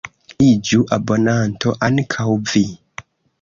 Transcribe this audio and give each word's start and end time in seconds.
Iĝu 0.45 0.79
abonanto 0.97 1.75
ankaŭ 1.89 2.27
vi! 2.55 2.65